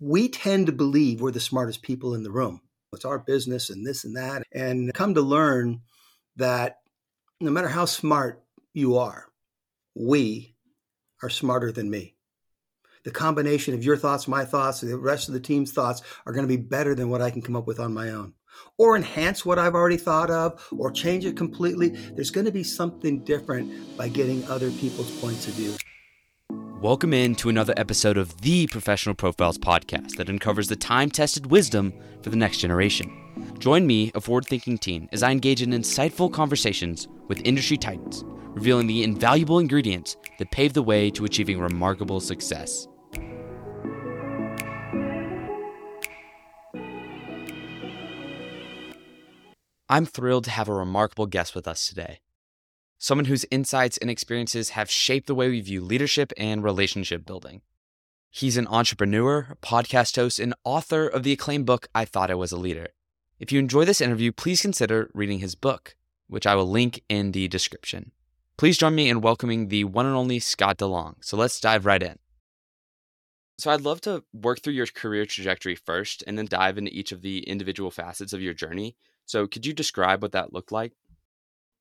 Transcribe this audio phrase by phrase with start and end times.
[0.00, 2.60] we tend to believe we're the smartest people in the room.
[2.92, 4.42] It's our business and this and that.
[4.52, 5.82] And come to learn
[6.36, 6.78] that
[7.40, 9.26] no matter how smart you are,
[9.94, 10.54] we
[11.22, 12.14] are smarter than me.
[13.04, 16.44] The combination of your thoughts, my thoughts, the rest of the team's thoughts are going
[16.44, 18.34] to be better than what I can come up with on my own.
[18.78, 21.90] Or enhance what I've already thought of, or change it completely.
[21.90, 25.76] There's going to be something different by getting other people's points of view.
[26.82, 31.46] Welcome in to another episode of the Professional Profiles podcast that uncovers the time tested
[31.46, 31.90] wisdom
[32.22, 33.10] for the next generation.
[33.58, 38.24] Join me, a forward thinking teen, as I engage in insightful conversations with industry titans,
[38.26, 42.86] revealing the invaluable ingredients that pave the way to achieving remarkable success.
[49.88, 52.20] I'm thrilled to have a remarkable guest with us today
[52.98, 57.62] someone whose insights and experiences have shaped the way we view leadership and relationship building.
[58.30, 62.52] He's an entrepreneur, podcast host, and author of the acclaimed book, I Thought I Was
[62.52, 62.88] a Leader.
[63.38, 67.32] If you enjoy this interview, please consider reading his book, which I will link in
[67.32, 68.12] the description.
[68.56, 71.16] Please join me in welcoming the one and only Scott De Long.
[71.20, 72.18] So let's dive right in.
[73.58, 77.12] So I'd love to work through your career trajectory first and then dive into each
[77.12, 78.96] of the individual facets of your journey.
[79.24, 80.92] So could you describe what that looked like?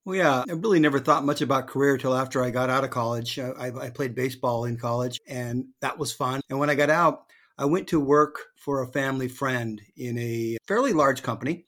[0.05, 2.91] Well, yeah, I really never thought much about career till after I got out of
[2.91, 3.39] college.
[3.39, 6.41] Uh, I, I, played baseball in college, and that was fun.
[6.47, 7.23] And when I got out,
[7.57, 11.65] I went to work for a family friend in a fairly large company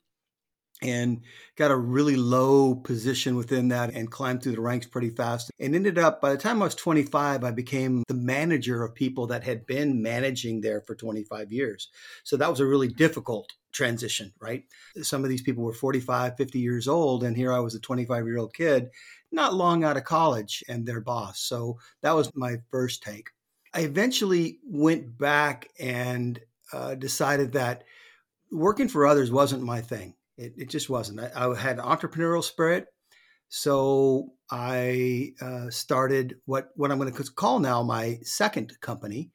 [0.81, 1.22] and
[1.56, 5.73] got a really low position within that and climbed through the ranks pretty fast and
[5.73, 9.44] ended up by the time i was 25 i became the manager of people that
[9.44, 11.89] had been managing there for 25 years
[12.23, 14.64] so that was a really difficult transition, right?
[15.03, 18.25] Some of these people were 45, 50 years old, and here I was a 25
[18.25, 18.89] year old kid,
[19.31, 21.39] not long out of college, and their boss.
[21.39, 23.30] So that was my first take.
[23.73, 26.39] I eventually went back and
[26.73, 27.84] uh, decided that
[28.52, 30.16] working for others wasn't my thing.
[30.38, 31.20] It, it just wasn't.
[31.20, 32.88] I, I, had an entrepreneurial spirit.
[33.50, 39.31] So I uh, started what, what I'm going to call now my second company,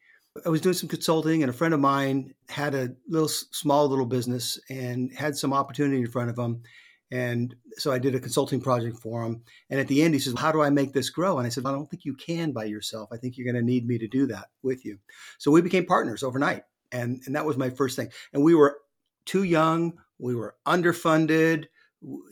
[0.47, 4.07] I was doing some consulting, and a friend of mine had a little small little
[4.07, 6.63] business and had some opportunity in front of him.
[7.11, 9.43] And so I did a consulting project for him.
[9.69, 11.37] And at the end, he says, How do I make this grow?
[11.37, 13.11] And I said, I don't think you can by yourself.
[13.13, 14.99] I think you're going to need me to do that with you.
[15.39, 16.63] So we became partners overnight.
[16.91, 18.09] And, and that was my first thing.
[18.33, 18.79] And we were
[19.27, 21.67] too young, we were underfunded,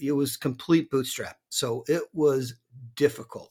[0.00, 1.36] it was complete bootstrap.
[1.48, 2.54] So it was
[2.96, 3.50] difficult.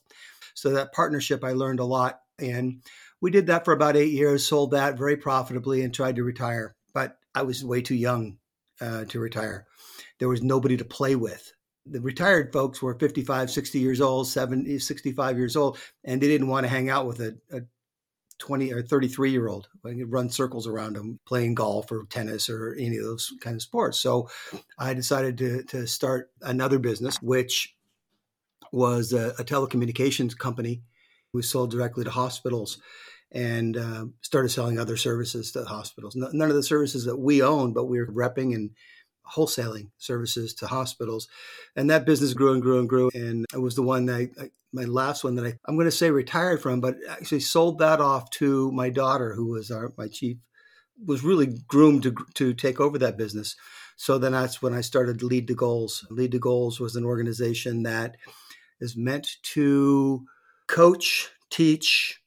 [0.53, 2.21] So that partnership, I learned a lot.
[2.39, 2.81] And
[3.21, 6.75] we did that for about eight years, sold that very profitably, and tried to retire.
[6.93, 8.37] But I was way too young
[8.81, 9.67] uh, to retire.
[10.19, 11.53] There was nobody to play with.
[11.85, 16.47] The retired folks were 55, 60 years old, 70, 65 years old, and they didn't
[16.47, 17.61] want to hang out with a, a
[18.39, 19.67] 20 or 33 year old.
[19.83, 23.99] Run circles around them playing golf or tennis or any of those kind of sports.
[23.99, 24.29] So
[24.77, 27.75] I decided to, to start another business, which
[28.71, 30.81] was a, a telecommunications company.
[31.33, 32.81] We sold directly to hospitals
[33.31, 36.15] and uh, started selling other services to hospitals.
[36.15, 38.71] None of the services that we own, but we were repping and
[39.33, 41.27] wholesaling services to hospitals.
[41.75, 43.09] And that business grew and grew and grew.
[43.13, 45.91] And it was the one that I, my last one that I, I'm going to
[45.91, 50.07] say retired from, but actually sold that off to my daughter, who was our, my
[50.07, 50.37] chief,
[51.05, 53.55] was really groomed to, to take over that business.
[53.95, 56.05] So then that's when I started Lead to Goals.
[56.09, 58.15] Lead to Goals was an organization that
[58.79, 60.25] is meant to
[60.67, 62.21] coach, teach,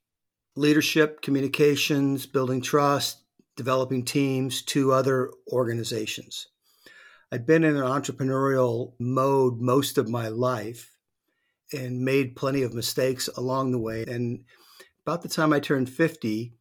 [0.56, 3.18] leadership, communications, building trust,
[3.56, 6.48] developing teams to other organizations.
[7.32, 10.98] I've been in an entrepreneurial mode most of my life
[11.72, 14.04] and made plenty of mistakes along the way.
[14.06, 14.44] And
[15.06, 16.52] about the time I turned 50,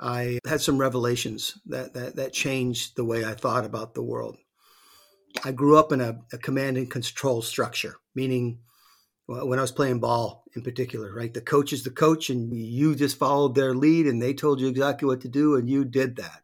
[0.00, 4.38] I had some revelations that, that, that changed the way I thought about the world.
[5.44, 8.60] I grew up in a, a command and control structure, meaning
[9.26, 11.34] when I was playing ball in particular, right?
[11.34, 14.68] The coach is the coach, and you just followed their lead, and they told you
[14.68, 16.42] exactly what to do, and you did that.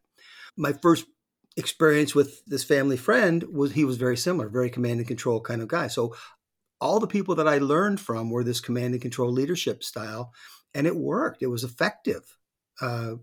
[0.59, 1.07] My first
[1.57, 5.61] experience with this family friend was he was very similar, very command and control kind
[5.63, 5.89] of guy.
[5.89, 6.15] So
[6.81, 10.33] all the people that I learned from were this command and control leadership style,
[10.75, 11.43] and it worked.
[11.43, 12.23] It was effective.
[12.81, 13.15] Uh,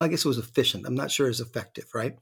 [0.00, 0.86] I guess it was efficient.
[0.86, 2.16] I'm not sure it's effective, right?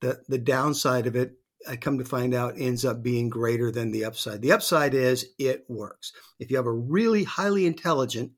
[0.00, 1.32] The the downside of it
[1.66, 4.42] I come to find out ends up being greater than the upside.
[4.42, 6.12] The upside is it works.
[6.38, 8.32] If you have a really highly intelligent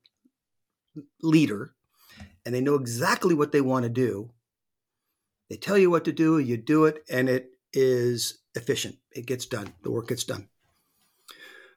[1.23, 1.75] leader
[2.45, 4.31] and they know exactly what they want to do,
[5.51, 8.97] they tell you what to do, you do it, and it is efficient.
[9.11, 9.75] It gets done.
[9.83, 10.49] The work gets done.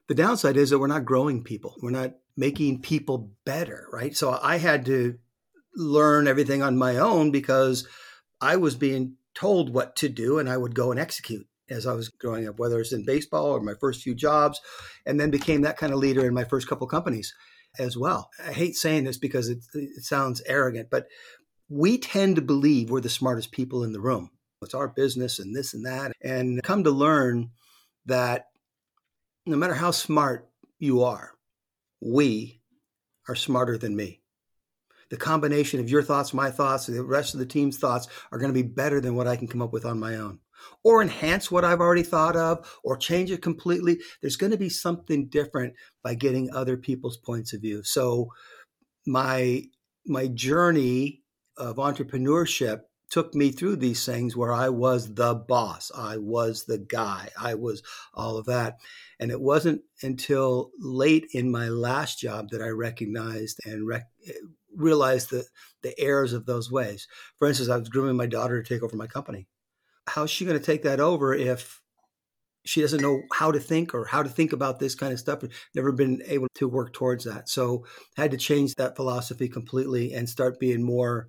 [0.08, 1.74] The downside is that we're not growing people.
[1.82, 4.16] We're not making people better, right?
[4.16, 5.18] So I had to
[5.74, 7.86] learn everything on my own because
[8.40, 11.94] I was being told what to do and I would go and execute as I
[11.94, 14.60] was growing up, whether it's in baseball or my first few jobs,
[15.06, 17.34] and then became that kind of leader in my first couple companies
[17.78, 18.30] as well.
[18.46, 21.06] I hate saying this because it, it sounds arrogant, but
[21.68, 24.30] we tend to believe we're the smartest people in the room.
[24.62, 26.12] It's our business and this and that.
[26.22, 27.50] And come to learn
[28.06, 28.46] that
[29.46, 31.32] no matter how smart you are,
[32.00, 32.62] we
[33.28, 34.20] are smarter than me.
[35.10, 38.38] The combination of your thoughts, my thoughts, and the rest of the team's thoughts are
[38.38, 40.40] going to be better than what I can come up with on my own.
[40.82, 43.98] Or enhance what I've already thought of, or change it completely.
[44.22, 47.82] There's going to be something different by getting other people's points of view.
[47.82, 48.28] So,
[49.06, 49.64] my
[50.06, 51.23] my journey
[51.56, 56.78] of entrepreneurship took me through these things where I was the boss, I was the
[56.78, 58.78] guy, I was all of that.
[59.20, 64.08] And it wasn't until late in my last job that I recognized and rec-
[64.74, 65.44] realized the,
[65.82, 67.06] the errors of those ways.
[67.38, 69.46] For instance, I was grooming my daughter to take over my company.
[70.08, 71.82] How's she going to take that over if
[72.64, 75.44] she doesn't know how to think or how to think about this kind of stuff
[75.74, 77.84] never been able to work towards that so
[78.16, 81.28] had to change that philosophy completely and start being more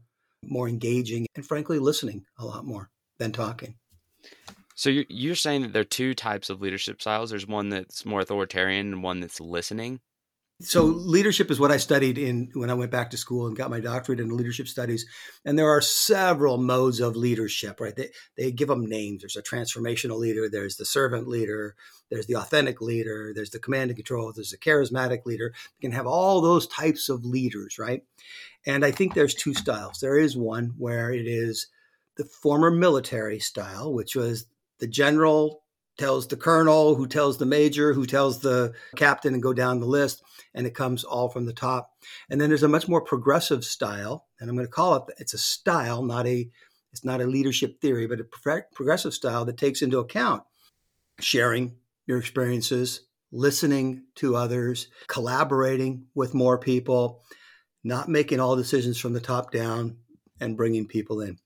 [0.50, 3.76] more engaging, and frankly, listening a lot more than talking.
[4.76, 7.30] So you're, you're saying that there are two types of leadership styles.
[7.30, 10.02] There's one that's more authoritarian and one that's listening.
[10.62, 13.70] So leadership is what I studied in when I went back to school and got
[13.70, 15.06] my doctorate in leadership studies.
[15.44, 17.94] And there are several modes of leadership, right?
[17.94, 19.22] They, they give them names.
[19.22, 20.48] There's a transformational leader.
[20.48, 21.76] There's the servant leader.
[22.10, 23.34] There's the authentic leader.
[23.36, 24.32] There's the command and control.
[24.32, 25.54] There's the charismatic leader.
[25.78, 28.04] You can have all those types of leaders, right?
[28.66, 30.00] And I think there's two styles.
[30.00, 31.68] There is one where it is
[32.16, 34.46] the former military style, which was
[34.80, 35.64] the general
[35.98, 39.86] tells the colonel, who tells the major, who tells the captain, and go down the
[39.86, 41.92] list, and it comes all from the top.
[42.30, 45.34] And then there's a much more progressive style, and I'm going to call it it's
[45.34, 46.50] a style, not a
[46.92, 50.44] it's not a leadership theory, but a progressive style that takes into account
[51.20, 51.76] sharing
[52.08, 53.02] your experiences,
[53.32, 57.22] listening to others, collaborating with more people,
[57.84, 59.98] not making all decisions from the top down
[60.40, 61.38] and bringing people in.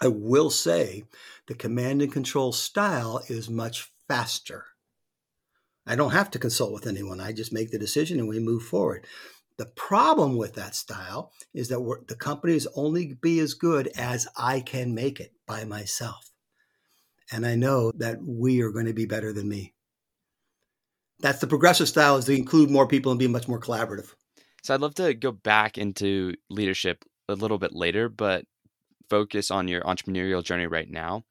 [0.00, 1.04] I will say
[1.46, 4.66] the command and control style is much faster.
[5.86, 7.20] I don't have to consult with anyone.
[7.20, 9.06] I just make the decision and we move forward.
[9.58, 14.26] The problem with that style is that the company is only be as good as
[14.36, 16.30] I can make it by myself.
[17.30, 19.74] And I know that we are going to be better than me.
[21.20, 24.14] That's the progressive style is to include more people and be much more collaborative.
[24.62, 28.44] So I'd love to go back into leadership a little bit later, but
[29.10, 31.24] focus on your entrepreneurial journey right now.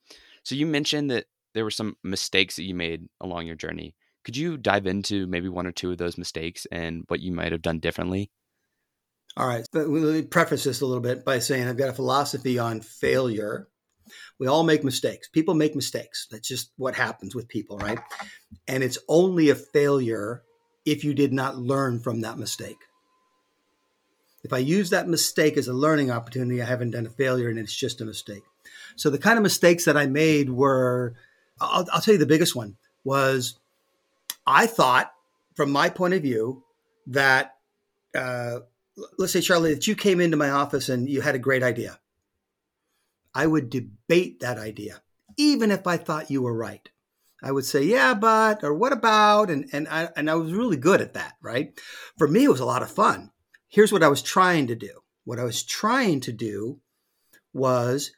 [0.43, 3.95] So you mentioned that there were some mistakes that you made along your journey.
[4.23, 7.51] Could you dive into maybe one or two of those mistakes and what you might
[7.51, 8.29] have done differently?
[9.37, 9.65] All right.
[9.71, 12.81] But let me preface this a little bit by saying I've got a philosophy on
[12.81, 13.67] failure.
[14.39, 15.27] We all make mistakes.
[15.29, 16.27] People make mistakes.
[16.29, 17.99] That's just what happens with people, right?
[18.67, 20.43] And it's only a failure
[20.85, 22.77] if you did not learn from that mistake.
[24.43, 27.59] If I use that mistake as a learning opportunity, I haven't done a failure and
[27.59, 28.43] it's just a mistake.
[28.95, 31.15] So the kind of mistakes that I made were,
[31.59, 33.59] I'll, I'll tell you the biggest one was
[34.45, 35.13] I thought,
[35.55, 36.63] from my point of view,
[37.07, 37.55] that
[38.15, 38.59] uh,
[39.17, 41.99] let's say, Charlie, that you came into my office and you had a great idea.
[43.33, 45.01] I would debate that idea,
[45.37, 46.89] even if I thought you were right.
[47.41, 49.49] I would say, yeah, but, or what about?
[49.49, 51.79] And, and, I, and I was really good at that, right?
[52.17, 53.31] For me, it was a lot of fun
[53.69, 55.01] here's what I was trying to do.
[55.23, 56.81] What I was trying to do
[57.53, 58.11] was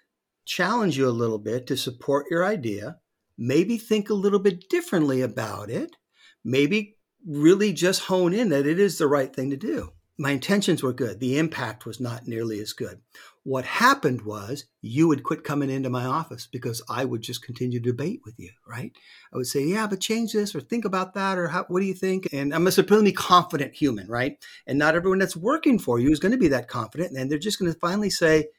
[0.46, 2.98] challenge you a little bit to support your idea,
[3.38, 5.98] maybe think a little bit differently about it,
[6.44, 9.92] maybe really just hone in that it is the right thing to do.
[10.18, 11.20] My intentions were good.
[11.20, 13.02] The impact was not nearly as good.
[13.44, 17.80] What happened was you would quit coming into my office because I would just continue
[17.80, 18.92] to debate with you, right?
[19.34, 21.88] I would say, yeah, but change this or think about that or how, what do
[21.88, 22.28] you think?
[22.32, 24.38] And I'm a supremely confident human, right?
[24.68, 27.18] And not everyone that's working for you is going to be that confident.
[27.18, 28.50] And they're just going to finally say,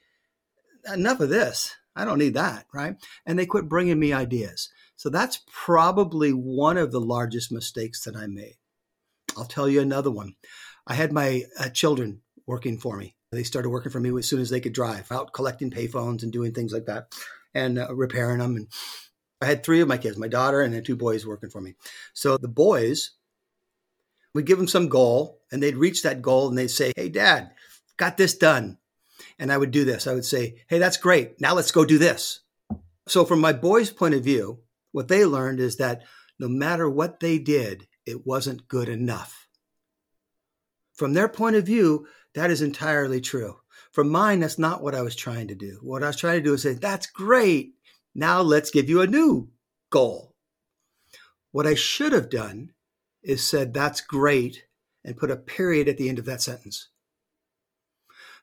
[0.93, 1.77] enough of this.
[1.95, 2.97] I don't need that, right?
[3.27, 4.71] And they quit bringing me ideas.
[4.97, 8.57] So that's probably one of the largest mistakes that I made.
[9.37, 10.35] I'll tell you another one.
[10.87, 14.41] I had my uh, children working for me they started working for me as soon
[14.41, 17.15] as they could drive, out collecting payphones and doing things like that,
[17.55, 18.57] and uh, repairing them.
[18.57, 18.69] And
[19.41, 21.75] I had three of my kids, my daughter and then two boys working for me.
[22.13, 23.13] So the boys,
[24.35, 27.53] we'd give them some goal, and they'd reach that goal, and they'd say, "Hey, Dad,
[27.97, 28.79] got this done."
[29.39, 30.07] And I would do this.
[30.07, 31.41] I would say, "Hey, that's great.
[31.41, 32.41] Now let's go do this."
[33.09, 34.61] So from my boys' point of view,
[34.93, 36.03] what they learned is that
[36.39, 39.49] no matter what they did, it wasn't good enough.
[40.93, 43.57] From their point of view, that is entirely true.
[43.91, 45.79] For mine, that's not what I was trying to do.
[45.83, 47.75] What I was trying to do is say, that's great.
[48.15, 49.51] Now let's give you a new
[49.91, 50.35] goal.
[51.51, 52.73] What I should have done
[53.23, 54.65] is said, that's great,
[55.05, 56.89] and put a period at the end of that sentence.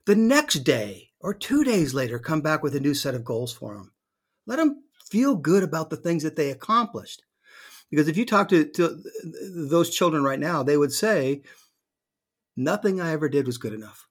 [0.05, 3.51] The next day or two days later, come back with a new set of goals
[3.51, 3.91] for them.
[4.46, 7.24] Let them feel good about the things that they accomplished.
[7.89, 9.01] Because if you talk to, to
[9.51, 11.41] those children right now, they would say,
[12.60, 14.08] nothing I ever did was good enough.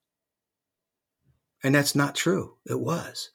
[1.63, 2.57] And that's not true.
[2.67, 3.31] It was.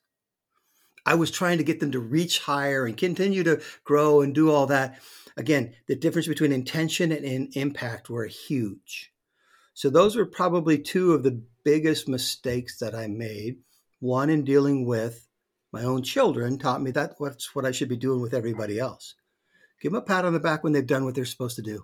[1.05, 4.49] I was trying to get them to reach higher and continue to grow and do
[4.49, 4.99] all that.
[5.35, 9.11] Again, the difference between intention and impact were huge.
[9.73, 13.57] So, those were probably two of the biggest mistakes that I made.
[13.99, 15.27] One in dealing with
[15.71, 19.15] my own children taught me that what's what I should be doing with everybody else.
[19.81, 21.83] Give them a pat on the back when they've done what they're supposed to do.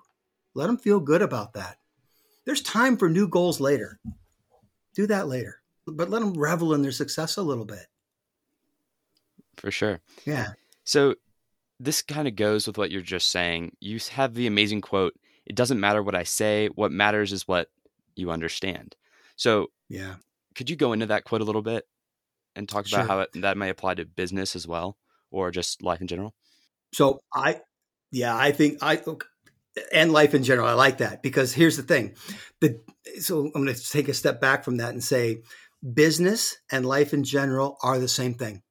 [0.53, 1.77] Let them feel good about that.
[2.50, 4.00] There's time for new goals later.
[4.96, 7.86] Do that later, but let them revel in their success a little bit.
[9.58, 10.01] For sure.
[10.25, 10.53] Yeah.
[10.84, 11.13] So
[11.79, 13.75] this kind of goes with what you're just saying.
[13.79, 15.13] You have the amazing quote
[15.46, 17.70] It doesn't matter what I say, what matters is what
[18.15, 18.96] you understand.
[19.36, 20.15] So, yeah.
[20.56, 21.88] Could you go into that quote a little bit
[22.56, 23.08] and talk about sure.
[23.08, 24.98] how it, that may apply to business as well
[25.29, 26.34] or just life in general?
[26.96, 27.62] So, I,
[28.12, 28.96] yeah, I think I,
[29.91, 32.15] and life in general, I like that because here's the thing.
[32.62, 32.81] The,
[33.19, 35.43] so I'm going to take a step back from that and say
[35.93, 38.62] business and life in general are the same thing.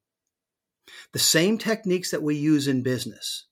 [1.13, 3.45] The same techniques that we use in business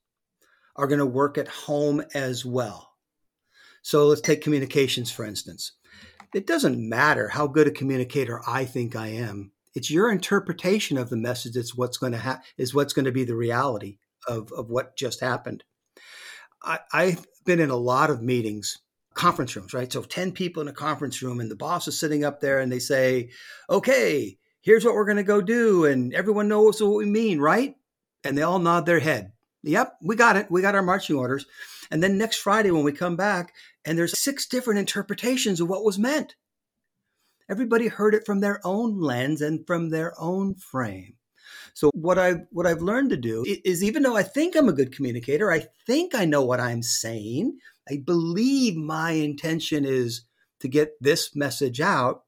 [0.76, 2.94] are going to work at home as well.
[3.82, 5.74] So let's take communications, for instance.
[6.34, 9.52] It doesn't matter how good a communicator I think I am.
[9.74, 13.12] It's your interpretation of the message that's what's going to ha- is what's going to
[13.12, 13.98] be the reality
[14.28, 15.64] of, of what just happened.
[16.64, 18.77] I, I've been in a lot of meetings
[19.16, 19.92] conference rooms, right?
[19.92, 22.72] So 10 people in a conference room and the boss is sitting up there and
[22.72, 23.32] they say,
[23.68, 25.86] okay, here's what we're going to go do.
[25.86, 27.75] And everyone knows what we mean, right?
[28.24, 29.32] And they all nod their head.
[29.63, 30.51] Yep, we got it.
[30.51, 31.48] We got our marching orders.
[31.89, 33.54] And then next Friday, when we come back,
[33.86, 36.36] and there's six different interpretations of what was meant.
[37.50, 41.16] Everybody heard it from their own lens and from their own frame.
[41.78, 44.74] So what I what I've learned to do is even though I think I'm a
[44.74, 47.60] good communicator, I think I know what I'm saying.
[47.88, 50.26] I believe my intention is
[50.62, 52.24] to get this message out.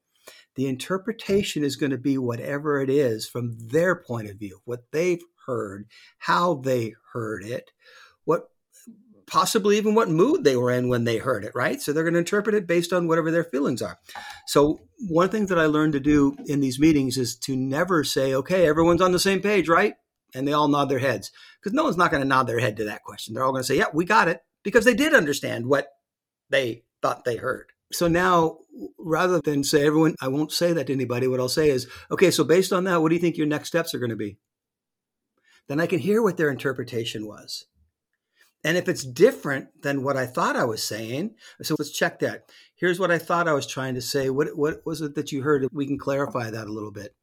[0.54, 4.84] The interpretation is going to be whatever it is from their point of view, what
[4.92, 5.88] they've heard,
[6.20, 7.72] how they heard it,
[8.26, 8.52] what
[9.30, 11.80] possibly even what mood they were in when they heard it, right?
[11.82, 14.00] So they're going to interpret it based on whatever their feelings are.
[14.48, 18.34] So one thing that I learned to do in these meetings is to never say,
[18.34, 19.94] okay, everyone's on the same page, right?
[20.36, 21.32] And they all nod their heads
[21.62, 23.34] because no one's not going to nod their head to that question.
[23.34, 25.88] They're all going to say, yeah, we got it because they did understand what
[26.50, 27.72] they thought they heard.
[27.92, 28.60] So now,
[29.00, 31.28] rather than say everyone, I won't say that to anybody.
[31.28, 33.70] What I'll say is, okay, so based on that, what do you think your next
[33.70, 34.38] steps are going to be?
[35.68, 37.66] Then I can hear what their interpretation was.
[38.64, 42.52] And if it's different than what I thought I was saying, so let's check that.
[42.76, 44.30] Here's what I thought I was trying to say.
[44.30, 45.68] What, what was it that you heard?
[45.72, 47.16] We can clarify that a little bit.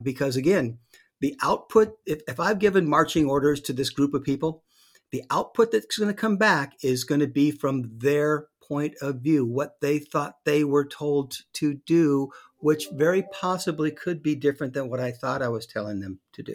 [0.00, 0.78] Because again,
[1.20, 4.62] the output, if, if I've given marching orders to this group of people,
[5.10, 9.16] the output that's going to come back is going to be from their point of
[9.16, 14.74] view, what they thought they were told to do, which very possibly could be different
[14.74, 16.54] than what I thought I was telling them to do.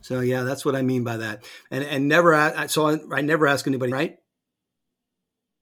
[0.00, 1.44] So yeah, that's what I mean by that.
[1.70, 4.16] And and never so I, I never ask anybody, right?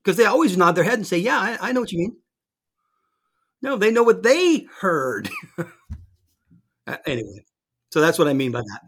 [0.05, 2.17] Because they always nod their head and say, "Yeah, I, I know what you mean."
[3.63, 5.31] No, they know what they heard.
[7.07, 7.45] anyway,
[7.91, 8.81] so that's what I mean by that.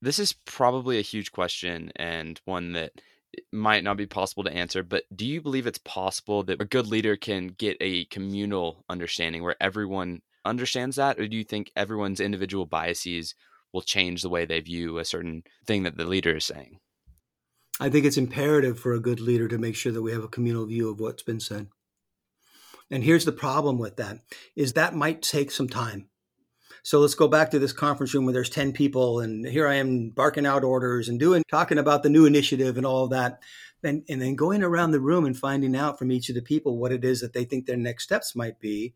[0.00, 2.92] This is probably a huge question and one that
[3.52, 6.86] might not be possible to answer, but do you believe it's possible that a good
[6.86, 11.18] leader can get a communal understanding where everyone understands that?
[11.18, 13.34] Or do you think everyone's individual biases
[13.76, 16.78] will change the way they view a certain thing that the leader is saying?
[17.78, 20.28] I think it's imperative for a good leader to make sure that we have a
[20.28, 21.68] communal view of what's been said.
[22.90, 24.20] And here's the problem with that
[24.54, 26.08] is that might take some time.
[26.82, 29.74] So let's go back to this conference room where there's 10 people and here I
[29.74, 33.40] am barking out orders and doing talking about the new initiative and all of that.
[33.82, 36.78] And, and then going around the room and finding out from each of the people
[36.78, 38.94] what it is that they think their next steps might be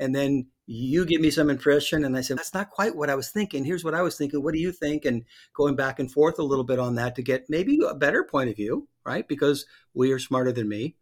[0.00, 3.14] and then you give me some impression and i said that's not quite what i
[3.14, 3.64] was thinking.
[3.64, 4.42] Here's what i was thinking.
[4.42, 5.04] What do you think?
[5.04, 8.24] And going back and forth a little bit on that to get maybe a better
[8.24, 9.26] point of view right?
[9.26, 10.96] Because we are smarter than me.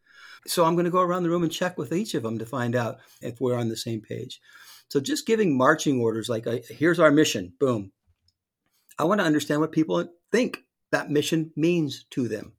[0.47, 2.47] So i'm going to go around the room and check with each of them to
[2.47, 4.41] find out if we're on the same page.
[4.89, 7.53] So just giving marching orders like here's our mission.
[7.59, 7.93] Boom.
[8.99, 12.55] I want to understand what people think that mission means to them.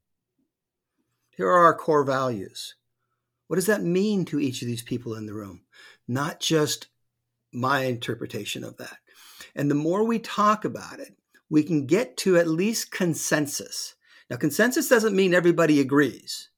[1.36, 2.76] Here are our core values.
[3.48, 5.62] What does that mean to each of these people in the room?
[6.10, 6.88] Not just
[7.54, 8.98] my interpretation of that.
[9.56, 11.16] And the more we talk about it,
[11.52, 13.94] we can get to at least consensus.
[14.28, 16.50] Now, consensus doesn't mean everybody agrees.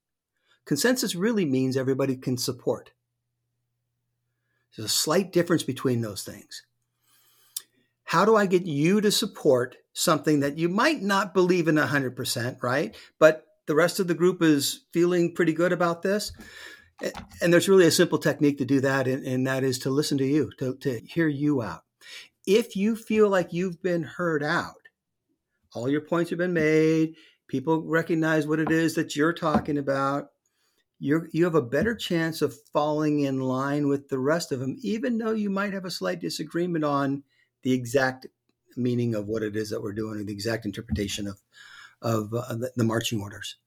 [0.64, 2.92] Consensus really means everybody can support.
[4.76, 6.64] There's a slight difference between those things.
[8.06, 12.64] How do I get you to support something that you might not believe in 100%,
[12.64, 12.96] right?
[13.20, 16.32] But the rest of the group is feeling pretty good about this?
[17.42, 20.18] And there's really a simple technique to do that, and, and that is to listen
[20.20, 21.84] to you, to, to hear you out.
[22.46, 24.76] If you feel like you've been heard out,
[25.74, 27.16] all your points have been made,
[27.48, 30.28] people recognize what it is that you're talking about,
[31.00, 34.78] you you have a better chance of falling in line with the rest of them,
[34.82, 37.24] even though you might have a slight disagreement on
[37.64, 38.28] the exact
[38.78, 41.42] meaning of what it is that we're doing or the exact interpretation of
[42.02, 43.58] of uh, the, the marching orders.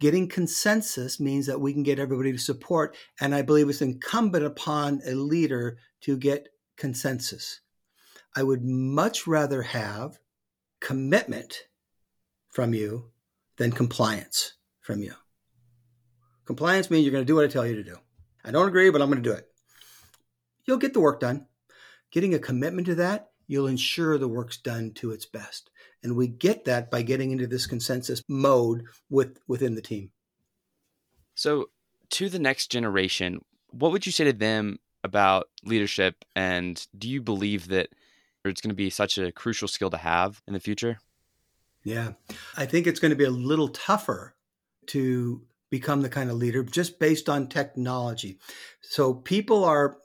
[0.00, 4.44] Getting consensus means that we can get everybody to support, and I believe it's incumbent
[4.44, 7.60] upon a leader to get consensus.
[8.36, 10.18] I would much rather have
[10.80, 11.64] commitment
[12.48, 13.10] from you
[13.56, 15.14] than compliance from you.
[16.44, 17.96] Compliance means you're going to do what I tell you to do.
[18.44, 19.48] I don't agree, but I'm going to do it.
[20.64, 21.46] You'll get the work done.
[22.12, 25.70] Getting a commitment to that, you'll ensure the work's done to its best.
[26.02, 30.10] And we get that by getting into this consensus mode with within the team.
[31.34, 31.70] So,
[32.10, 37.22] to the next generation, what would you say to them about leadership and do you
[37.22, 37.88] believe that
[38.44, 40.98] it's going to be such a crucial skill to have in the future?
[41.84, 42.12] Yeah.
[42.56, 44.34] I think it's going to be a little tougher
[44.88, 48.38] to become the kind of leader just based on technology.
[48.80, 49.98] So people are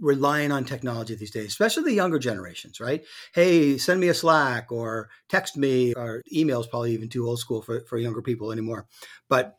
[0.00, 3.04] relying on technology these days, especially the younger generations, right?
[3.34, 7.62] Hey, send me a Slack or text me, or email's probably even too old school
[7.62, 8.86] for, for younger people anymore.
[9.28, 9.58] But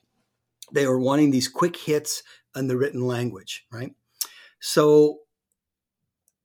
[0.73, 2.23] they are wanting these quick hits
[2.55, 3.91] in the written language, right?
[4.59, 5.19] So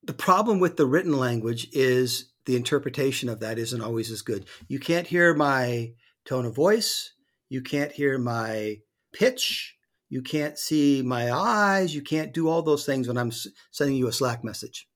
[0.03, 4.47] the problem with the written language is the interpretation of that isn't always as good.
[4.69, 5.93] You can't hear my
[6.25, 7.12] tone of voice.
[7.49, 8.79] You can't hear my
[9.12, 9.76] pitch.
[10.09, 11.95] You can't see my eyes.
[11.95, 13.33] You can't do all those things when I'm
[13.71, 14.87] sending you a Slack message.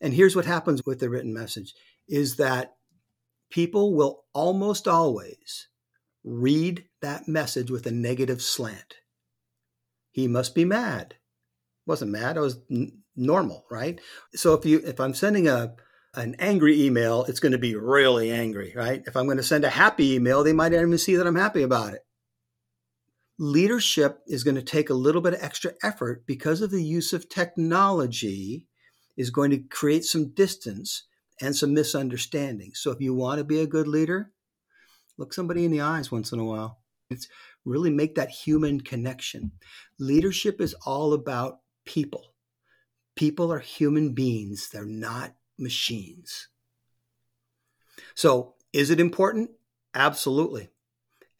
[0.00, 1.74] And here's what happens with the written message
[2.08, 2.74] is that
[3.50, 5.68] people will almost always
[6.24, 8.96] read that message with a negative slant.
[10.10, 11.14] He must be mad.
[11.86, 12.36] Wasn't mad.
[12.36, 14.00] I was n- normal, right?
[14.34, 15.74] So if you if I'm sending a
[16.14, 19.02] an angry email, it's going to be really angry, right?
[19.06, 21.36] If I'm going to send a happy email, they might not even see that I'm
[21.36, 22.00] happy about it.
[23.40, 27.14] Leadership is going to take a little bit of extra effort because of the use
[27.14, 28.66] of technology
[29.16, 31.04] is going to create some distance
[31.40, 32.72] and some misunderstanding.
[32.74, 34.30] So if you want to be a good leader,
[35.16, 36.80] look somebody in the eyes once in a while.
[37.08, 37.28] It's
[37.64, 39.52] really make that human connection.
[39.98, 42.34] Leadership is all about people.
[43.16, 44.68] People are human beings.
[44.70, 46.48] They're not machines.
[48.14, 49.52] So, is it important?
[49.94, 50.68] Absolutely.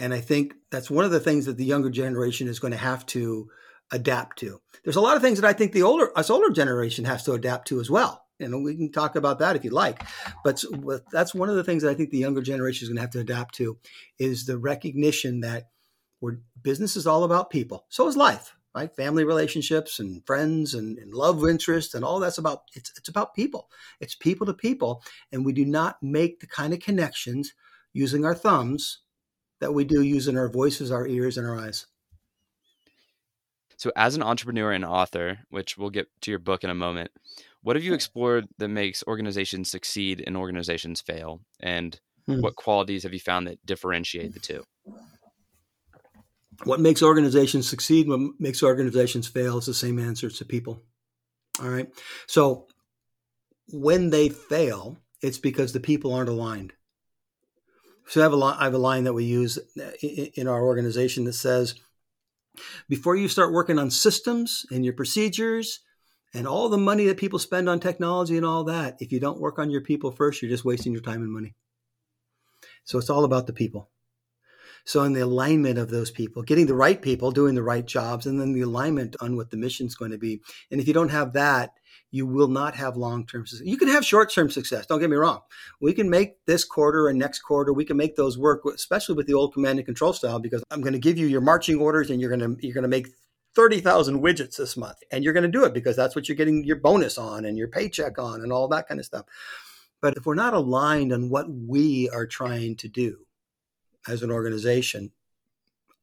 [0.00, 2.78] And I think that's one of the things that the younger generation is going to
[2.78, 3.48] have to
[3.92, 4.60] adapt to.
[4.82, 7.32] There's a lot of things that I think the older us older generation has to
[7.32, 8.24] adapt to as well.
[8.40, 10.02] And we can talk about that if you like.
[10.42, 10.64] But
[11.12, 13.10] that's one of the things that I think the younger generation is going to have
[13.10, 13.76] to adapt to
[14.18, 15.68] is the recognition that
[16.22, 17.84] we're, business is all about people.
[17.90, 18.94] So is life right?
[18.94, 23.34] Family relationships and friends and, and love interest and all that's about it's it's about
[23.34, 23.68] people.
[24.00, 27.52] It's people to people, and we do not make the kind of connections
[27.92, 29.00] using our thumbs
[29.60, 31.86] that we do using our voices, our ears, and our eyes.
[33.76, 37.10] So, as an entrepreneur and author, which we'll get to your book in a moment,
[37.62, 41.40] what have you explored that makes organizations succeed and organizations fail?
[41.60, 42.40] And hmm.
[42.40, 44.64] what qualities have you found that differentiate the two?
[46.64, 50.82] What makes organizations succeed, what makes organizations fail is the same answer to people.
[51.58, 51.88] All right.
[52.26, 52.66] So
[53.72, 56.74] when they fail, it's because the people aren't aligned.
[58.10, 60.64] So I have a line, I have a line that we use uh, in our
[60.64, 61.76] organization that says,
[62.88, 65.78] before you start working on systems and your procedures
[66.34, 69.38] and all the money that people spend on technology and all that, if you don't
[69.38, 71.54] work on your people first, you're just wasting your time and money.
[72.82, 73.90] So it's all about the people.
[74.84, 78.26] So, in the alignment of those people, getting the right people, doing the right jobs,
[78.26, 80.40] and then the alignment on what the mission is going to be.
[80.70, 81.74] And if you don't have that,
[82.10, 83.66] you will not have long term success.
[83.66, 84.86] You can have short term success.
[84.86, 85.40] Don't get me wrong.
[85.80, 87.72] We can make this quarter and next quarter.
[87.72, 90.80] We can make those work, especially with the old command and control style, because I'm
[90.80, 93.08] going to give you your marching orders, and you're going to you're going to make
[93.54, 94.98] 30,000 widgets this month.
[95.10, 97.58] And you're going to do it because that's what you're getting your bonus on and
[97.58, 99.26] your paycheck on and all that kind of stuff.
[100.00, 103.26] But if we're not aligned on what we are trying to do,
[104.08, 105.12] as an organization,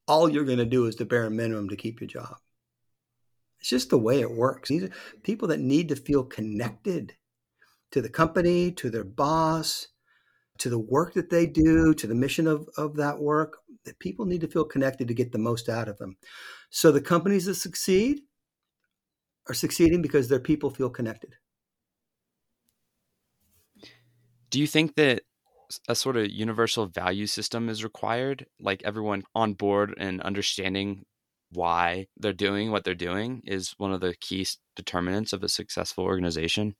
[0.06, 2.36] all you're going to do is the bare minimum to keep your job.
[3.60, 4.68] It's just the way it works.
[4.68, 4.92] These are
[5.22, 7.14] people that need to feel connected
[7.90, 9.88] to the company, to their boss,
[10.58, 13.58] to the work that they do, to the mission of, of that work.
[13.84, 16.16] That people need to feel connected to get the most out of them.
[16.70, 18.20] So the companies that succeed
[19.48, 21.34] are succeeding because their people feel connected.
[24.50, 25.22] Do you think that
[25.88, 31.04] a sort of universal value system is required, like everyone on board and understanding
[31.50, 36.04] why they're doing what they're doing is one of the key determinants of a successful
[36.04, 36.74] organization?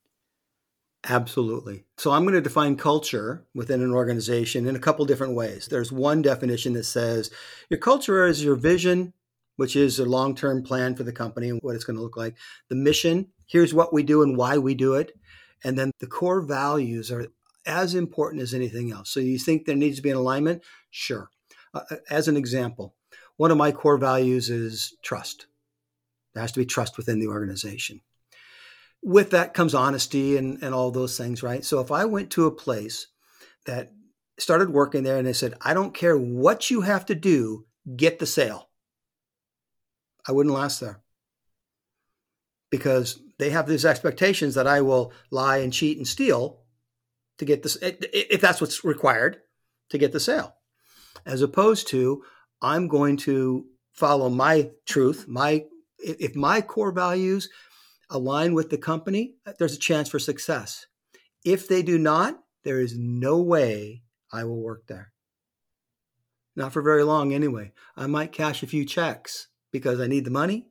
[1.07, 1.85] Absolutely.
[1.97, 5.67] So I'm going to define culture within an organization in a couple different ways.
[5.67, 7.31] There's one definition that says
[7.69, 9.13] your culture is your vision,
[9.55, 12.35] which is a long-term plan for the company and what it's going to look like.
[12.67, 15.17] The mission, here's what we do and why we do it.
[15.63, 17.27] And then the core values are
[17.65, 19.09] as important as anything else.
[19.09, 20.63] So you think there needs to be an alignment?
[20.91, 21.29] Sure.
[21.73, 22.95] Uh, uh, as an example,
[23.39, 25.47] one of my core values is trust.
[26.33, 28.01] There has to be trust within the organization.
[29.01, 31.63] With that comes honesty and, and all those things, right?
[31.63, 33.07] So if I went to a place
[33.65, 33.93] that
[34.39, 38.19] started working there and they said, I don't care what you have to do, get
[38.19, 38.67] the sale,
[40.27, 40.99] I wouldn't last there
[42.69, 46.59] because they have these expectations that I will lie and cheat and steal
[47.37, 49.37] to get this, if that's what's required
[49.91, 50.55] to get the sale,
[51.25, 52.21] as opposed to
[52.61, 55.65] I'm going to follow my truth, my
[55.99, 57.49] if my core values
[58.09, 60.85] align with the company, uh, there's a chance for success.
[61.43, 65.11] If they do not, there is no way I will work there.
[66.55, 67.73] Not for very long anyway.
[67.97, 70.67] I might cash a few checks because I need the money,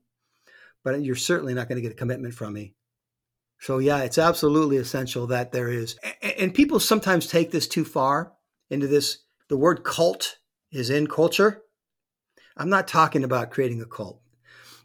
[0.82, 2.74] but you're certainly not going to get a commitment from me
[3.60, 5.96] so yeah, it's absolutely essential that there is.
[6.22, 8.32] And people sometimes take this too far
[8.70, 9.18] into this.
[9.48, 10.38] The word cult
[10.70, 11.62] is in culture.
[12.58, 14.20] I'm not talking about creating a cult.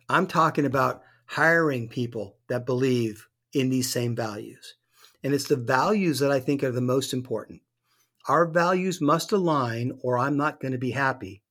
[0.08, 4.76] I'm talking about hiring people that believe in these same values.
[5.24, 7.62] And it's the values that I think are the most important.
[8.28, 11.42] Our values must align or I'm not going to be happy.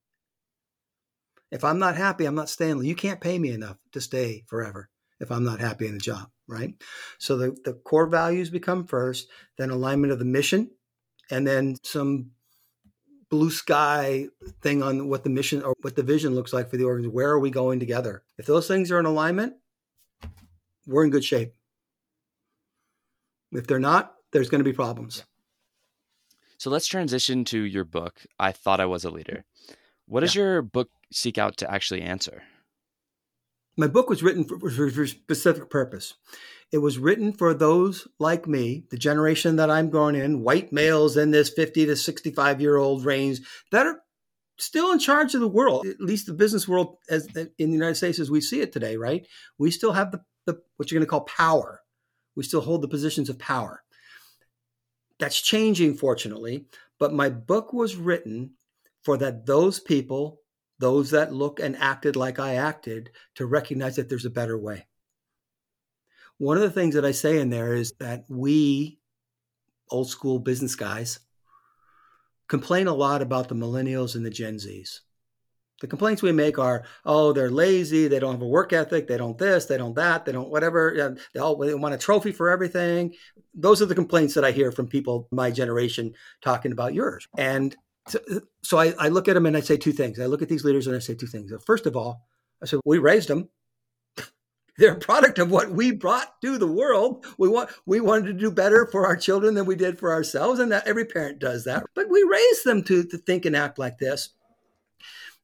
[1.51, 2.83] If I'm not happy, I'm not staying.
[2.83, 6.29] You can't pay me enough to stay forever if I'm not happy in the job
[6.47, 6.73] right?
[7.17, 10.71] So the, the core values become first, then alignment of the mission,
[11.31, 12.31] and then some
[13.33, 14.27] blue sky
[14.61, 17.15] thing on what the mission or what the vision looks like for the organization.
[17.15, 18.21] Where are we going together?
[18.37, 19.55] If those things are in alignment,
[20.85, 21.55] we're in good shape.
[23.51, 25.23] If they're not, there's going to be problems.
[26.59, 29.45] So let's transition to your book, I Thought I Was a Leader.
[30.05, 32.43] What does your book seek out to actually answer?
[33.75, 36.13] My book was written for, for, for, a specific purpose.
[36.71, 41.17] It was written for those like me, the generation that I'm growing in, white males
[41.17, 43.39] in this 50 to 65 year old range
[43.71, 44.01] that are
[44.57, 47.95] still in charge of the world, at least the business world as in the United
[47.95, 49.27] States as we see it today, right?
[49.57, 51.81] We still have the, the what you're going to call power.
[52.35, 53.83] We still hold the positions of power.
[55.19, 56.65] That's changing, fortunately.
[56.99, 58.51] But my book was written
[59.03, 60.39] for that those people
[60.79, 64.87] those that look and acted like I acted to recognize that there's a better way.
[66.37, 68.99] One of the things that I say in there is that we,
[69.89, 71.19] old school business guys,
[72.47, 74.99] complain a lot about the millennials and the Gen Zs.
[75.81, 79.17] The complaints we make are, oh, they're lazy, they don't have a work ethic, they
[79.17, 82.49] don't this, they don't that, they don't whatever, they all they want a trophy for
[82.49, 83.13] everything.
[83.53, 87.27] Those are the complaints that I hear from people my generation talking about yours.
[87.37, 87.75] And
[88.07, 90.19] so, uh, so I, I, look at them and I say two things.
[90.19, 91.51] I look at these leaders and I say two things.
[91.65, 92.25] First of all,
[92.61, 93.49] I said, we raised them.
[94.77, 97.25] They're a product of what we brought to the world.
[97.37, 100.59] We want we wanted to do better for our children than we did for ourselves,
[100.59, 101.85] and that every parent does that.
[101.95, 104.29] But we raised them to, to think and act like this.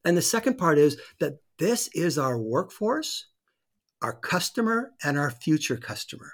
[0.03, 3.27] And the second part is that this is our workforce,
[4.01, 6.33] our customer, and our future customer.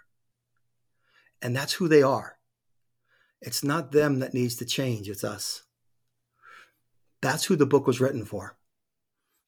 [1.42, 2.38] And that's who they are.
[3.42, 5.65] It's not them that needs to change, it's us.
[7.26, 8.56] That's who the book was written for.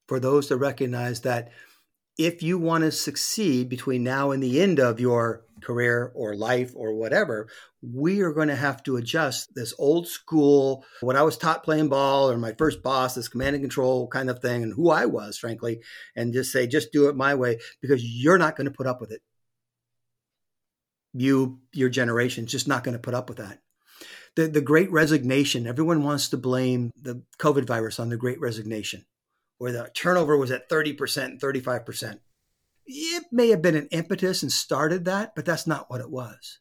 [0.08, 1.52] For those to recognize that
[2.18, 6.72] if you want to succeed between now and the end of your career or life
[6.76, 7.50] or whatever,
[7.84, 11.90] we are going to have to adjust this old school, what I was taught playing
[11.90, 15.06] ball or my first boss, this command and control kind of thing, and who I
[15.06, 15.82] was, frankly,
[16.16, 19.00] and just say, just do it my way because you're not going to put up
[19.00, 19.22] with it.
[21.14, 23.60] You, your generation, just not going to put up with that
[24.38, 29.04] the, the great resignation, everyone wants to blame the COVID virus on the great resignation,
[29.58, 32.20] where the turnover was at 30%, 35%.
[32.86, 36.60] It may have been an impetus and started that, but that's not what it was.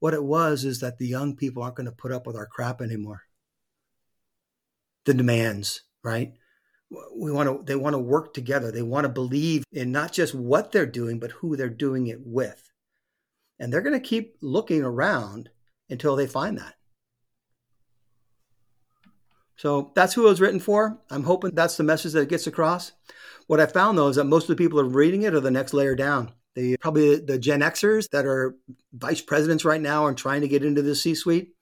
[0.00, 2.46] What it was is that the young people aren't going to put up with our
[2.46, 3.24] crap anymore.
[5.04, 6.32] The demands, right?
[7.14, 10.34] we want to they want to work together they want to believe in not just
[10.34, 12.70] what they're doing but who they're doing it with
[13.58, 15.50] and they're going to keep looking around
[15.90, 16.77] until they find that
[19.58, 22.46] so that's who it was written for i'm hoping that's the message that it gets
[22.46, 22.92] across
[23.46, 25.50] what i found though is that most of the people are reading it are the
[25.50, 28.56] next layer down the probably the gen xers that are
[28.92, 31.52] vice presidents right now and trying to get into the c suite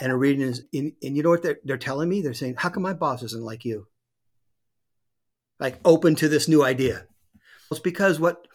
[0.00, 2.68] and are reading is and you know what they're, they're telling me they're saying how
[2.68, 3.86] come my boss isn't like you
[5.60, 7.06] like open to this new idea.
[7.70, 8.46] It's because what,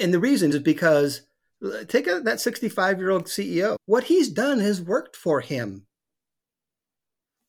[0.00, 1.22] and the reason is because
[1.88, 3.76] take a, that 65 year old CEO.
[3.86, 5.86] What he's done has worked for him.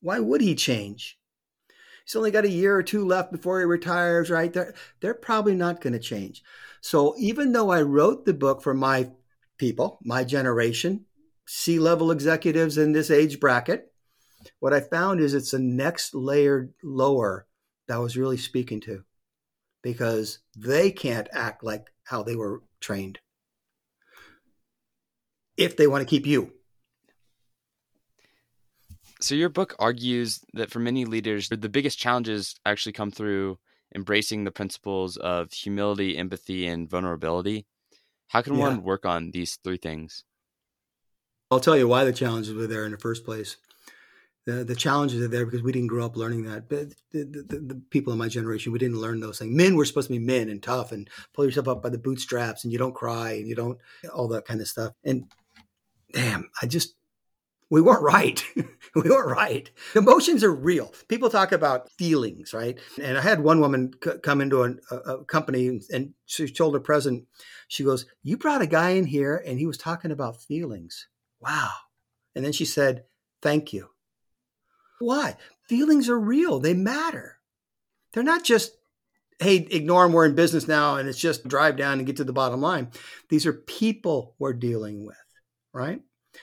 [0.00, 1.18] Why would he change?
[2.04, 4.52] He's only got a year or two left before he retires, right?
[4.52, 6.42] They're, they're probably not going to change.
[6.80, 9.10] So even though I wrote the book for my
[9.58, 11.04] people, my generation,
[11.46, 13.92] C level executives in this age bracket,
[14.60, 17.46] what I found is it's the next layer lower
[17.86, 19.04] that I was really speaking to
[19.82, 23.18] because they can't act like how they were trained
[25.56, 26.52] if they want to keep you.
[29.20, 33.58] So, your book argues that for many leaders, the biggest challenges actually come through
[33.94, 37.66] embracing the principles of humility, empathy, and vulnerability.
[38.28, 38.60] How can yeah.
[38.60, 40.24] one work on these three things?
[41.50, 43.56] I'll tell you why the challenges were there in the first place
[44.48, 46.70] the, the challenges are there because we didn't grow up learning that.
[46.70, 49.54] But the, the, the, people in my generation, we didn't learn those things.
[49.54, 52.64] Men were supposed to be men and tough and pull yourself up by the bootstraps
[52.64, 53.76] and you don't cry and you don't
[54.10, 54.94] all that kind of stuff.
[55.04, 55.24] And
[56.14, 56.94] damn, I just
[57.70, 58.42] we weren't right.
[58.94, 59.70] we weren't right.
[59.94, 60.92] Emotions are real.
[61.08, 62.78] People talk about feelings, right?
[63.02, 66.80] And I had one woman c- come into a, a, company and she told her
[66.80, 67.26] president,
[67.68, 71.06] she goes, "You brought a guy in here and he was talking about feelings.
[71.40, 71.70] Wow."
[72.34, 73.04] And then she said,
[73.42, 73.90] "Thank you."
[74.98, 75.36] Why?
[75.68, 77.38] Feelings are real, they matter.
[78.12, 78.72] They're not just,
[79.38, 82.24] hey, ignore them, we're in business now, and it's just drive down and get to
[82.24, 82.90] the bottom line.
[83.28, 85.16] These are people we're dealing with,
[85.72, 86.00] right?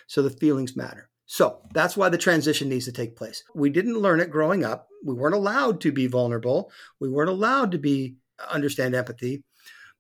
[0.08, 1.10] So the feelings matter.
[1.26, 3.44] So that's why the transition needs to take place.
[3.56, 4.88] We didn't learn it growing up.
[5.04, 6.72] We weren't allowed to be vulnerable.
[7.00, 9.44] We weren't allowed to be uh, understand empathy.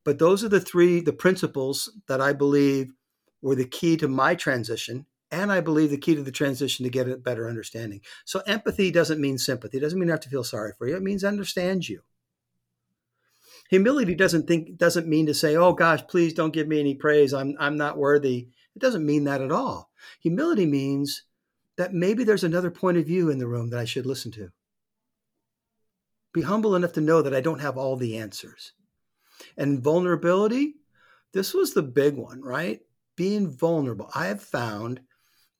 [0.03, 2.93] But those are the three the principles that I believe
[3.41, 6.89] were the key to my transition and I believe the key to the transition to
[6.89, 8.01] get a better understanding.
[8.23, 9.77] So empathy doesn't mean sympathy.
[9.77, 10.95] It doesn't mean I have to feel sorry for you.
[10.95, 12.01] It means understand you.
[13.69, 17.33] Humility doesn't think doesn't mean to say, "Oh gosh, please don't give me any praise.
[17.33, 19.91] I'm I'm not worthy." It doesn't mean that at all.
[20.21, 21.23] Humility means
[21.77, 24.49] that maybe there's another point of view in the room that I should listen to.
[26.33, 28.73] Be humble enough to know that I don't have all the answers.
[29.57, 30.75] And vulnerability,
[31.33, 32.81] this was the big one, right?
[33.15, 34.09] Being vulnerable.
[34.13, 35.01] I have found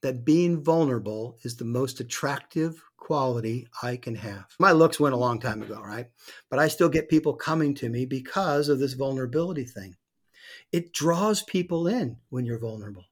[0.02, 4.46] that being vulnerable is the most attractive quality I can have.
[4.60, 6.08] My looks went a long time ago, right?
[6.50, 9.96] But I still get people coming to me because of this vulnerability thing.
[10.72, 13.06] It draws people in when you're vulnerable.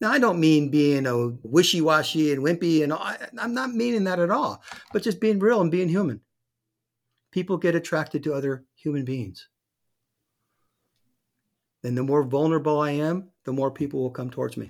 [0.00, 4.04] Now, I don't mean being a wishy washy and wimpy, and all, I'm not meaning
[4.04, 4.62] that at all,
[4.92, 6.20] but just being real and being human.
[7.30, 9.48] People get attracted to other human beings.
[11.82, 14.68] And the more vulnerable I am, the more people will come towards me.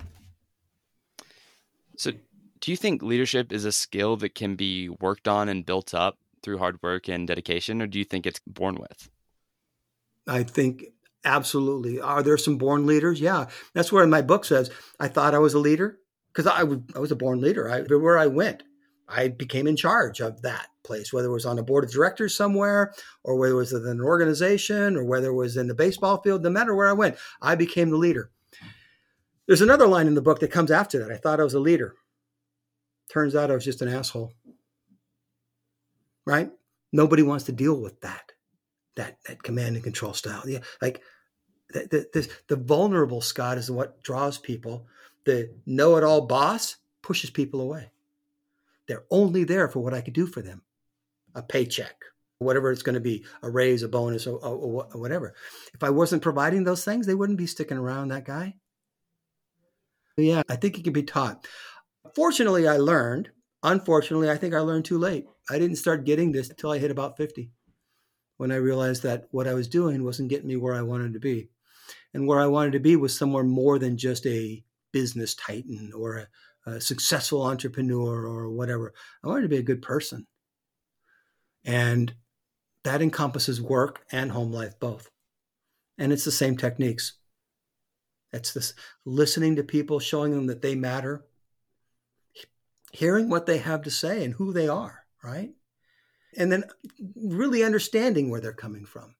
[1.97, 2.11] So,
[2.59, 6.17] do you think leadership is a skill that can be worked on and built up
[6.41, 9.09] through hard work and dedication, or do you think it's born with?
[10.27, 10.85] I think
[11.27, 11.99] absolutely.
[11.99, 13.19] Are there some born leaders?
[13.19, 13.47] Yeah.
[13.73, 15.99] That's where my book says I thought I was a leader
[16.33, 16.61] because I,
[16.95, 17.69] I was a born leader.
[17.69, 18.63] I, everywhere I went,
[19.07, 22.35] I became in charge of that place, whether it was on a board of directors
[22.35, 26.21] somewhere, or whether it was in an organization, or whether it was in the baseball
[26.21, 26.43] field.
[26.43, 28.31] No matter where I went, I became the leader.
[29.47, 31.11] There's another line in the book that comes after that.
[31.11, 31.95] I thought I was a leader.
[33.09, 34.33] Turns out I was just an asshole.
[36.25, 36.51] Right?
[36.91, 38.31] Nobody wants to deal with that,
[38.95, 40.43] that, that command and control style.
[40.45, 41.01] Yeah, like
[41.71, 44.87] the, the, the, vulnerable Scott is what draws people.
[45.25, 47.91] The know-it-all boss pushes people away.
[48.87, 50.61] They're only there for what I could do for them,
[51.35, 51.95] a paycheck,
[52.39, 55.33] whatever it's going to be, a raise, a bonus, or, or, or whatever.
[55.73, 58.55] If I wasn't providing those things, they wouldn't be sticking around that guy.
[60.15, 61.45] Yeah, I think it can be taught.
[62.15, 63.29] Fortunately, I learned.
[63.61, 65.25] Unfortunately, I think I learned too late.
[65.49, 67.51] I didn't start getting this until I hit about 50
[68.37, 71.19] when I realized that what I was doing wasn't getting me where I wanted to
[71.19, 71.49] be.
[72.13, 76.27] And where I wanted to be was somewhere more than just a business titan or
[76.65, 78.93] a, a successful entrepreneur or whatever.
[79.23, 80.25] I wanted to be a good person.
[81.65, 82.13] And
[82.83, 85.09] that encompasses work and home life both.
[85.97, 87.13] And it's the same techniques.
[88.31, 88.73] It's this
[89.05, 91.25] listening to people, showing them that they matter,
[92.91, 95.51] hearing what they have to say and who they are, right?
[96.37, 96.63] and then
[97.15, 99.15] really understanding where they're coming from.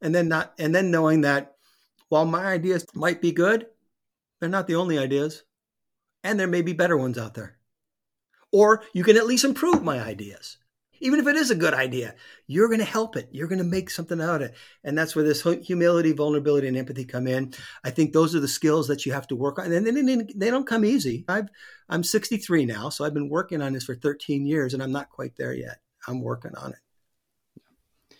[0.00, 1.54] And then not and then knowing that
[2.08, 3.66] while my ideas might be good,
[4.40, 5.42] they're not the only ideas.
[6.24, 7.58] And there may be better ones out there.
[8.52, 10.58] Or you can at least improve my ideas.
[11.00, 12.14] Even if it is a good idea,
[12.48, 13.28] you're going to help it.
[13.30, 14.56] You're going to make something out of it.
[14.82, 17.54] And that's where this humility, vulnerability, and empathy come in.
[17.84, 19.70] I think those are the skills that you have to work on.
[19.70, 19.86] And
[20.34, 21.24] they don't come easy.
[21.28, 21.48] I've,
[21.88, 25.10] I'm 63 now, so I've been working on this for 13 years, and I'm not
[25.10, 25.78] quite there yet.
[26.08, 28.18] I'm working on it.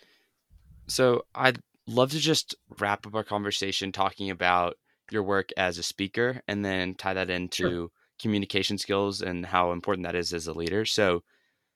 [0.86, 4.76] So I'd love to just wrap up our conversation talking about
[5.10, 7.88] your work as a speaker and then tie that into sure.
[8.20, 10.84] communication skills and how important that is as a leader.
[10.84, 11.22] So,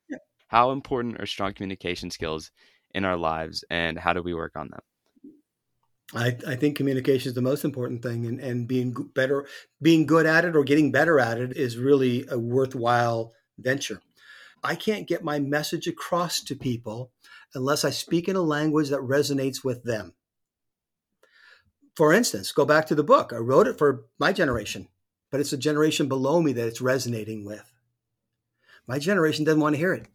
[0.09, 0.19] yeah.
[0.49, 2.51] how important are strong communication skills
[2.95, 4.81] in our lives and how do we work on them?
[6.15, 9.47] I, I think communication is the most important thing, and, and being better,
[9.81, 14.03] being good at it or getting better at it is really a worthwhile venture.
[14.63, 17.13] I can't get my message across to people
[17.55, 20.15] unless I speak in a language that resonates with them.
[21.95, 23.33] For instance, go back to the book.
[23.33, 24.89] I wrote it for my generation,
[25.31, 27.71] but it's a generation below me that it's resonating with.
[28.87, 30.07] My generation doesn't want to hear it.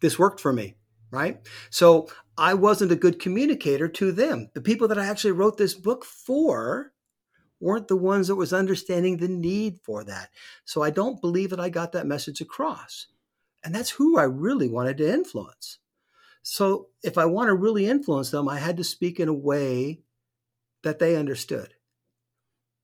[0.00, 0.76] This worked for me,
[1.10, 1.40] right?
[1.70, 4.50] So I wasn't a good communicator to them.
[4.54, 6.92] The people that I actually wrote this book for
[7.60, 10.30] weren't the ones that was understanding the need for that.
[10.64, 13.06] So I don't believe that I got that message across.
[13.64, 15.78] And that's who I really wanted to influence.
[16.42, 20.02] So if I want to really influence them, I had to speak in a way
[20.82, 21.72] that they understood.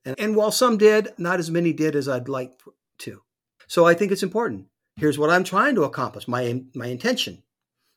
[0.07, 2.53] And, and while some did, not as many did as I'd like
[3.01, 3.21] to.
[3.69, 4.69] So I think it's important.
[4.97, 7.43] Here's what I'm trying to accomplish my, my intention.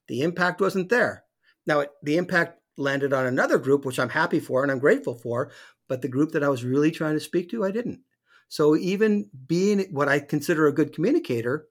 [0.10, 1.24] The impact wasn't there.
[1.65, 5.15] Now, it, the impact landed on another group, which I'm happy for and I'm grateful
[5.15, 5.52] for,
[5.88, 8.02] but the group that I was really trying to speak to, I didn't.
[8.50, 11.67] So even being what I consider a good communicator,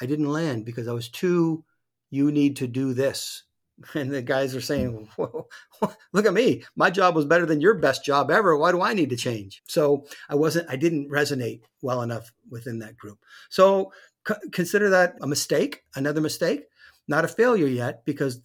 [0.00, 1.64] I didn't land because I was too
[2.12, 3.42] you need to do this.
[3.94, 5.48] And the guys are saying, Whoa,
[6.12, 6.62] look at me.
[6.76, 8.56] My job was better than your best job ever.
[8.56, 9.62] Why do I need to change?
[9.66, 13.18] So I wasn't, I didn't resonate well enough within that group.
[13.50, 13.92] So
[14.28, 16.64] c- consider that a mistake, another mistake,
[17.08, 18.40] not a failure yet, because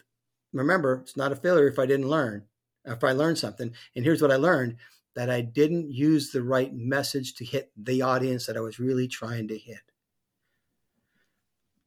[0.53, 2.45] remember, it's not a failure if I didn't learn,
[2.85, 3.73] if I learned something.
[3.95, 4.77] And here's what I learned
[5.15, 9.07] that I didn't use the right message to hit the audience that I was really
[9.07, 9.86] trying to hit.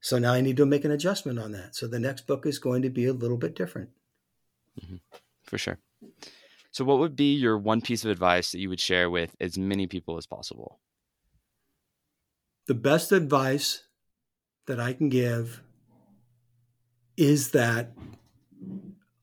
[0.00, 1.76] So now I need to make an adjustment on that.
[1.76, 3.90] So the next book is going to be a little bit different.
[4.80, 4.96] Mm-hmm.
[5.44, 5.78] For sure.
[6.72, 9.58] So, what would be your one piece of advice that you would share with as
[9.58, 10.78] many people as possible?
[12.66, 13.82] The best advice
[14.66, 15.62] that I can give
[17.16, 17.92] is that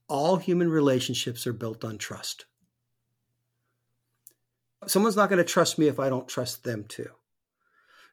[0.10, 2.46] all human relationships are built on trust.
[4.86, 7.10] Someone's not going to trust me if I don't trust them too.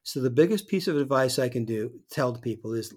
[0.04, 2.94] So the biggest piece of advice I can do tell people is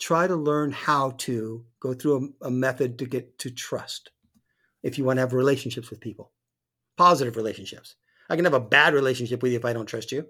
[0.00, 4.10] try to learn how to go through a, a method to get to trust.
[4.82, 6.32] If you want to have relationships with people,
[6.96, 7.94] positive relationships.
[8.28, 10.26] I can have a bad relationship with you if I don't trust you.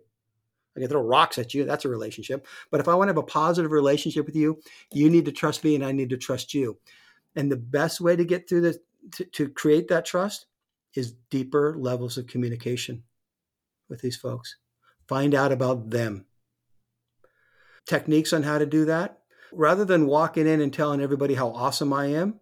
[0.77, 1.65] I can throw rocks at you.
[1.65, 2.47] That's a relationship.
[2.71, 4.61] But if I want to have a positive relationship with you,
[4.93, 6.79] you need to trust me and I need to trust you.
[7.35, 8.79] And the best way to get through this,
[9.13, 10.47] to, to create that trust
[10.95, 13.05] is deeper levels of communication
[13.89, 14.57] with these folks.
[15.11, 16.25] Find out about them.
[17.85, 19.19] Techniques on how to do that.
[19.51, 22.39] Rather than walking in and telling everybody how awesome I am,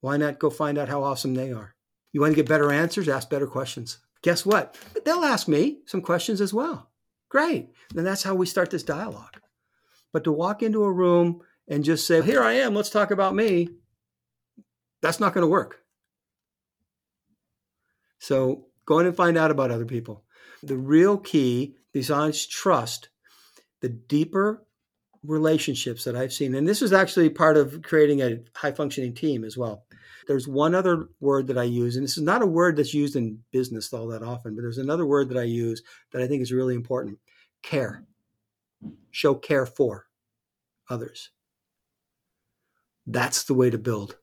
[0.00, 1.76] why not go find out how awesome they are?
[2.10, 3.08] You want to get better answers?
[3.08, 3.98] Ask better questions.
[4.22, 4.76] Guess what?
[5.04, 6.90] They'll ask me some questions as well.
[7.28, 7.68] Great.
[7.94, 9.40] Then that's how we start this dialogue.
[10.12, 13.32] But to walk into a room and just say, Here I am, let's talk about
[13.32, 13.68] me,
[15.02, 15.84] that's not going to work.
[18.18, 20.24] So go in and find out about other people.
[20.64, 23.08] The real key besides trust,
[23.80, 24.64] the deeper
[25.24, 29.44] relationships that I've seen, and this is actually part of creating a high functioning team
[29.44, 29.84] as well.
[30.26, 33.16] There's one other word that I use, and this is not a word that's used
[33.16, 36.42] in business all that often, but there's another word that I use that I think
[36.42, 37.18] is really important
[37.62, 38.04] care.
[39.10, 40.06] Show care for
[40.90, 41.30] others.
[43.06, 44.16] That's the way to build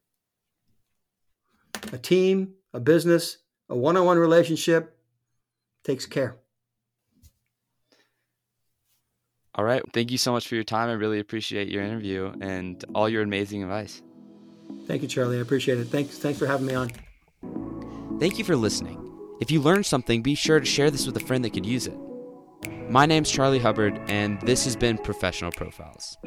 [1.91, 3.38] a team, a business,
[3.70, 4.97] a one on one relationship
[5.84, 6.38] takes care.
[9.56, 9.82] All right.
[9.93, 10.89] Thank you so much for your time.
[10.89, 14.02] I really appreciate your interview and all your amazing advice.
[14.86, 15.38] Thank you, Charlie.
[15.38, 15.86] I appreciate it.
[15.86, 16.91] Thanks, thanks for having me on.
[18.20, 19.06] Thank you for listening.
[19.41, 21.88] If you learned something, be sure to share this with a friend that could use
[21.88, 21.97] it.
[22.89, 26.18] My name's Charlie Hubbard, and this has been Professional Profiles.